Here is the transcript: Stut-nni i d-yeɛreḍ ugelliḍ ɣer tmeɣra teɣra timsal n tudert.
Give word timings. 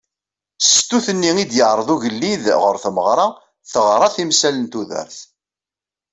Stut-nni 0.69 1.31
i 1.43 1.45
d-yeɛreḍ 1.49 1.89
ugelliḍ 1.95 2.43
ɣer 2.63 2.75
tmeɣra 2.83 3.27
teɣra 3.71 4.07
timsal 4.15 4.55
n 4.59 4.65
tudert. 4.71 5.17